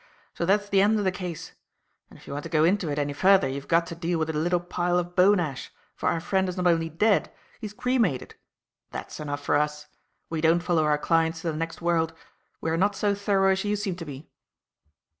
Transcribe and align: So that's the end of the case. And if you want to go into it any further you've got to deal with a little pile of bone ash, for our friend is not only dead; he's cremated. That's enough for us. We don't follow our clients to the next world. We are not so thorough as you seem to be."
So 0.33 0.47
that's 0.47 0.67
the 0.67 0.81
end 0.81 0.97
of 0.97 1.05
the 1.05 1.11
case. 1.11 1.51
And 2.09 2.17
if 2.17 2.25
you 2.25 2.33
want 2.33 2.41
to 2.41 2.49
go 2.49 2.63
into 2.63 2.89
it 2.89 2.97
any 2.97 3.13
further 3.13 3.47
you've 3.47 3.67
got 3.67 3.85
to 3.85 3.93
deal 3.95 4.17
with 4.17 4.31
a 4.31 4.33
little 4.33 4.59
pile 4.59 4.97
of 4.97 5.15
bone 5.15 5.39
ash, 5.39 5.69
for 5.93 6.09
our 6.09 6.19
friend 6.19 6.49
is 6.49 6.57
not 6.57 6.65
only 6.65 6.89
dead; 6.89 7.31
he's 7.59 7.71
cremated. 7.71 8.33
That's 8.89 9.19
enough 9.19 9.43
for 9.45 9.55
us. 9.57 9.85
We 10.27 10.41
don't 10.41 10.61
follow 10.63 10.85
our 10.85 10.97
clients 10.97 11.41
to 11.43 11.51
the 11.51 11.55
next 11.59 11.83
world. 11.83 12.13
We 12.61 12.71
are 12.71 12.77
not 12.77 12.95
so 12.95 13.13
thorough 13.13 13.51
as 13.51 13.63
you 13.63 13.75
seem 13.75 13.95
to 13.97 14.05
be." 14.05 14.27